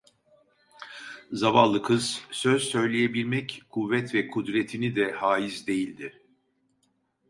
[1.31, 6.21] Zavallı kız söz söyleyebilmek kuvvet ve kudretini de hâiz değildi.